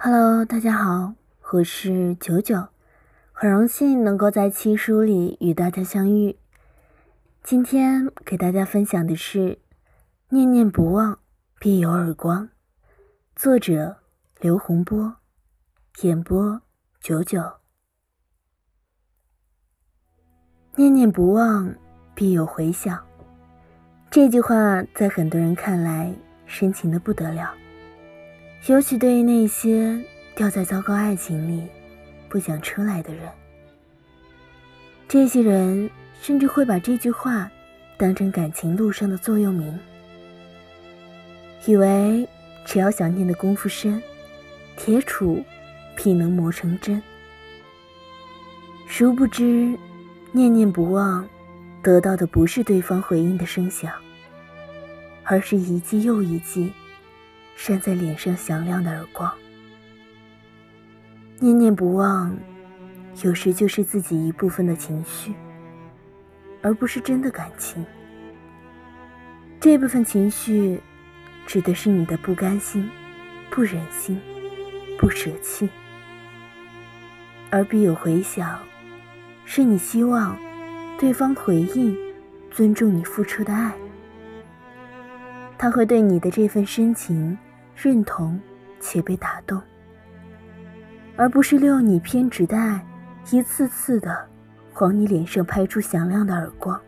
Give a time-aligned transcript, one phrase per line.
[0.00, 1.14] Hello，大家好，
[1.50, 2.68] 我是九九，
[3.32, 6.38] 很荣幸能够在七书里与大家相遇。
[7.42, 9.58] 今天给大家分享的是
[10.30, 11.18] “念念不忘，
[11.58, 12.48] 必有耳光”，
[13.34, 13.96] 作者
[14.40, 15.16] 刘洪波，
[16.02, 16.62] 演播
[17.00, 17.42] 九九。
[20.76, 21.74] 念念不忘，
[22.14, 23.04] 必有回响。
[24.12, 26.14] 这句话在很多人看来
[26.46, 27.52] 深情的不得了。
[28.66, 29.98] 尤其对于那些
[30.34, 31.66] 掉在糟糕爱情里
[32.28, 33.22] 不想出来的人，
[35.08, 35.88] 这些人
[36.20, 37.50] 甚至会把这句话
[37.96, 39.78] 当成感情路上的座右铭，
[41.64, 42.28] 以为
[42.66, 44.02] 只要想念的功夫深，
[44.76, 45.42] 铁杵
[45.96, 47.02] 必能磨成针。
[48.86, 49.78] 殊不知，
[50.32, 51.26] 念念不忘，
[51.82, 53.90] 得到的不是对方回应的声响，
[55.24, 56.70] 而是一记又一记。
[57.58, 59.30] 扇在脸上响亮的耳光，
[61.40, 62.34] 念念不忘，
[63.24, 65.34] 有时就是自己一部分的情绪，
[66.62, 67.84] 而不是真的感情。
[69.58, 70.80] 这部分情绪，
[71.46, 72.88] 指的是你的不甘心、
[73.50, 74.20] 不忍心、
[74.96, 75.68] 不舍弃，
[77.50, 78.56] 而必有回响，
[79.44, 80.38] 是你希望
[80.96, 81.98] 对方回应、
[82.52, 83.74] 尊重你付出的爱，
[85.58, 87.36] 他会对你的这份深情。
[87.80, 88.40] 认同
[88.80, 89.62] 且被打动，
[91.16, 92.84] 而不是利用你偏执的爱，
[93.30, 94.26] 一次次的
[94.80, 96.80] 往你脸上拍出响亮的耳光。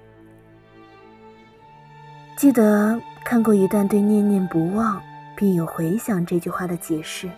[2.36, 5.00] 记得看过一段对“念念不忘，
[5.36, 7.30] 必有回响”这句话的解释：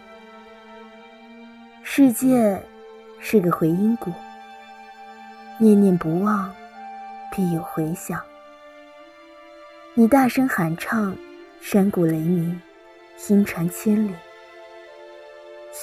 [1.82, 2.58] 世界
[3.20, 4.10] 是个回音谷，
[5.58, 6.50] 念念不忘，
[7.30, 8.18] 必有回响。
[9.92, 11.14] 你大声喊唱，
[11.60, 12.58] 山谷雷鸣。
[13.24, 14.12] 心传千里，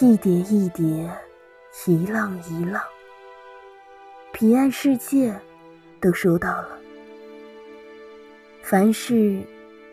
[0.02, 1.10] 一叠一叠，
[1.88, 2.84] 一浪一浪，
[4.34, 5.34] 彼岸世界
[6.02, 6.78] 都收到了。
[8.62, 9.42] 凡事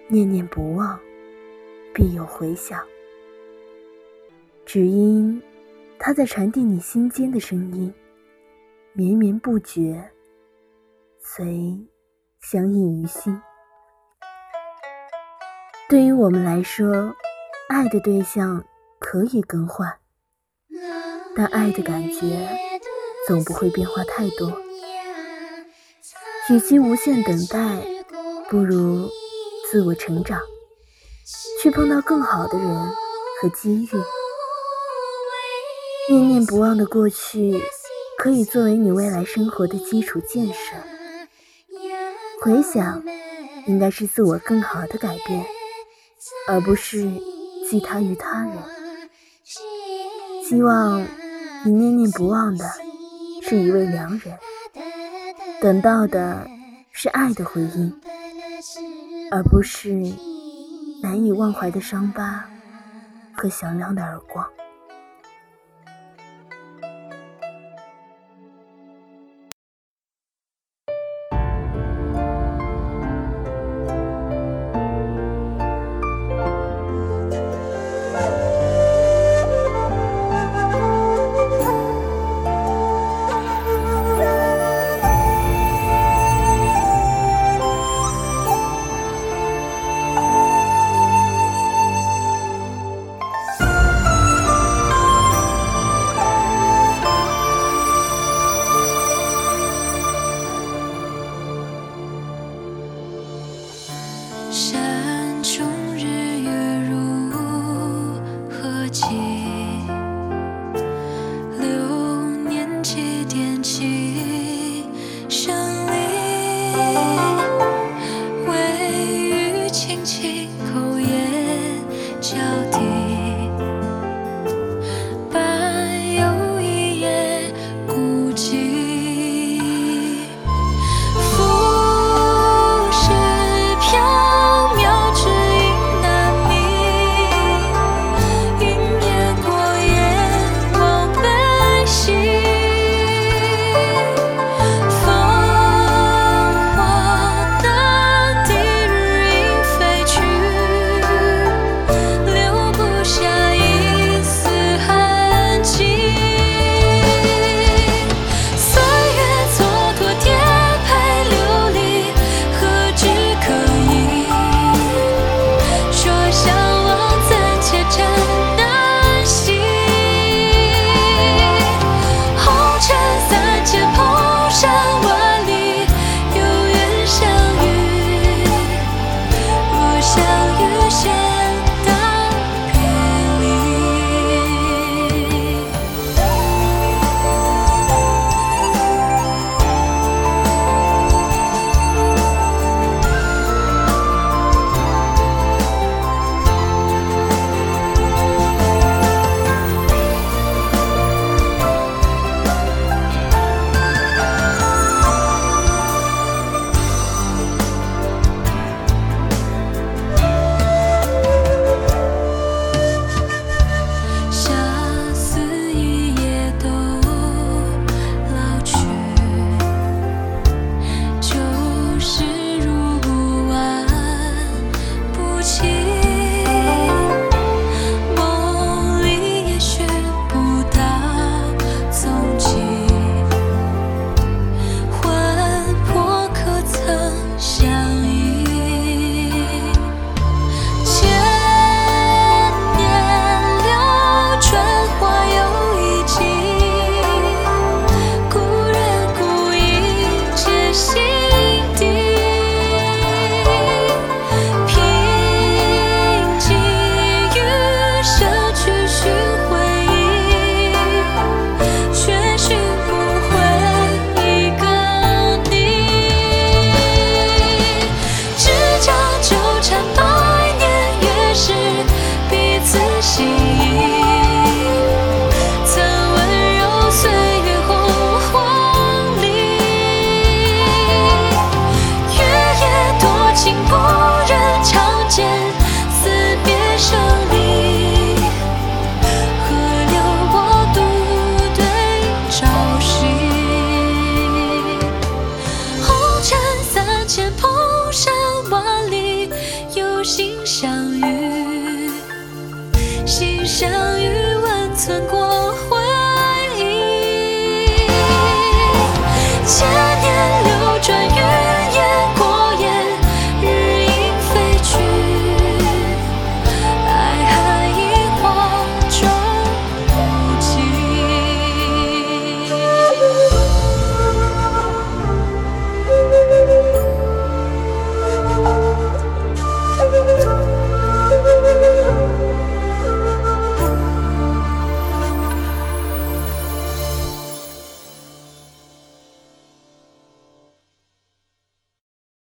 [0.08, 0.98] 念念不忘，
[1.94, 2.84] 必有回响。
[4.64, 5.40] 只因
[6.00, 7.94] 他在传递你心间的声音，
[8.92, 10.02] 绵绵不绝，
[11.20, 11.78] 遂
[12.40, 13.40] 相印于心。
[15.88, 17.14] 对于我们来说，
[17.68, 18.64] 爱的对象
[19.00, 19.98] 可以更换，
[21.34, 22.48] 但爱的感觉
[23.26, 24.60] 总不会变化太多。
[26.48, 27.84] 与其无限等待，
[28.48, 29.10] 不如
[29.70, 30.40] 自我成长，
[31.60, 32.68] 去碰到更好的人
[33.40, 33.88] 和机遇。
[36.08, 37.60] 念念不忘的过去，
[38.16, 40.76] 可以作为你未来生活的基础建设。
[42.40, 43.02] 回想，
[43.66, 45.44] 应该是自我更好的改变，
[46.46, 47.10] 而不是。
[47.68, 48.56] 寄他于他人，
[50.48, 51.04] 希望
[51.64, 52.64] 你念念不忘的
[53.42, 54.38] 是一位良人，
[55.60, 56.46] 等到的
[56.92, 58.00] 是爱的回应，
[59.30, 59.92] 而不是
[61.02, 62.48] 难以忘怀的伤疤
[63.36, 64.46] 和响亮的耳光。